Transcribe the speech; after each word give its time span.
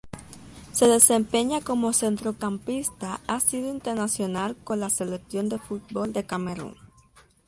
Se 0.71 0.87
desempeña 0.87 1.61
como 1.61 1.93
centrocampista 1.93 3.21
ha 3.27 3.39
sido 3.39 3.69
internacional 3.69 4.55
con 4.63 4.79
la 4.79 4.89
selección 4.89 5.47
de 5.47 5.59
fútbol 5.59 6.11
de 6.11 6.25
Camerún. 6.25 6.75